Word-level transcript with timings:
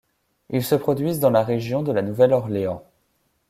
Ils 0.49 0.63
se 0.63 0.73
produisent 0.73 1.19
dans 1.19 1.29
la 1.29 1.43
région 1.43 1.83
de 1.83 1.91
La 1.91 2.01
Nouvelle-Orléans. 2.01 2.83